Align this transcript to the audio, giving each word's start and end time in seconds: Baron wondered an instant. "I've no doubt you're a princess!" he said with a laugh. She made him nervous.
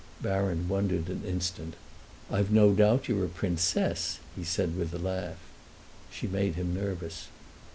Baron 0.19 0.67
wondered 0.67 1.09
an 1.09 1.21
instant. 1.23 1.75
"I've 2.31 2.49
no 2.49 2.73
doubt 2.73 3.07
you're 3.07 3.23
a 3.25 3.29
princess!" 3.29 4.17
he 4.35 4.43
said 4.43 4.75
with 4.75 4.95
a 4.95 4.97
laugh. 4.97 5.37
She 6.09 6.25
made 6.25 6.55
him 6.55 6.73
nervous. 6.73 7.27